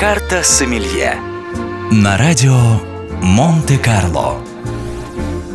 [0.00, 1.16] Карта Сомелье
[1.92, 2.56] На радио
[3.20, 4.40] Монте-Карло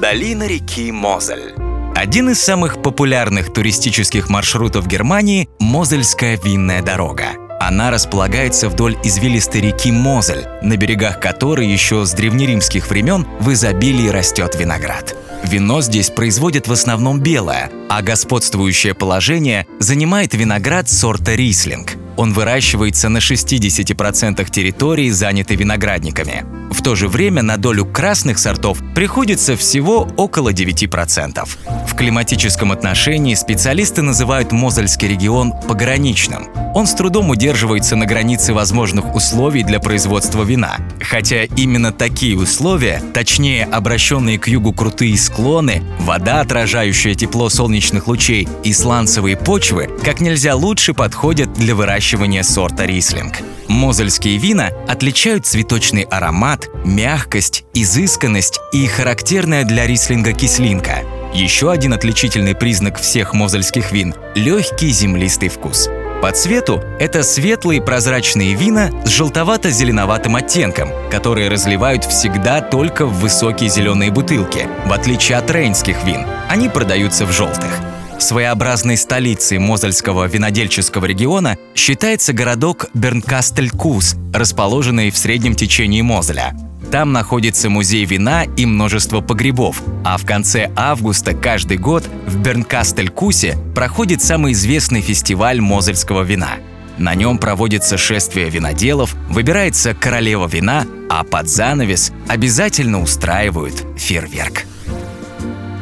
[0.00, 1.54] Долина реки Мозель
[1.96, 7.30] один из самых популярных туристических маршрутов Германии– Мозельская винная дорога.
[7.58, 14.08] Она располагается вдоль извилистой реки Мозель, на берегах которой еще с древнеримских времен в изобилии
[14.10, 15.16] растет виноград.
[15.42, 21.96] Вино здесь производят в основном белое, а господствующее положение занимает виноград сорта рислинг.
[22.18, 26.44] Он выращивается на 60% территории, занятой виноградниками.
[26.72, 31.48] В то же время на долю красных сортов приходится всего около 9%.
[31.86, 36.48] В климатическом отношении специалисты называют Мозельский регион пограничным.
[36.74, 40.76] Он с трудом удерживается на границе возможных условий для производства вина.
[41.00, 48.48] Хотя именно такие условия, точнее обращенные к югу крутые склоны, вода, отражающая тепло солнечных лучей
[48.64, 52.07] и сланцевые почвы, как нельзя лучше подходят для выращивания
[52.42, 53.34] сорта рислинг.
[53.68, 61.04] Мозельские вина отличают цветочный аромат, мягкость, изысканность и характерная для рислинга кислинка.
[61.34, 65.88] Еще один отличительный признак всех мозельских вин– легкий землистый вкус.
[66.22, 73.68] По цвету это светлые прозрачные вина с желтовато-зеленоватым оттенком, которые разливают всегда только в высокие
[73.68, 76.26] зеленые бутылки, в отличие от рейнских вин.
[76.48, 77.80] Они продаются в желтых.
[78.18, 86.54] Своеобразной столицей Мозельского винодельческого региона считается городок Бернкастель-Кус, расположенный в среднем течении Мозеля.
[86.90, 93.56] Там находится музей вина и множество погребов, а в конце августа каждый год в Бернкастель-Кусе
[93.74, 96.56] проходит самый известный фестиваль мозельского вина.
[96.96, 104.64] На нем проводится шествие виноделов, выбирается королева вина, а под занавес обязательно устраивают фейерверк.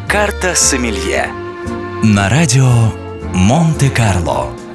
[0.09, 1.31] Карта Сомелье
[2.15, 2.93] на радио
[3.35, 4.66] Монте-Карло.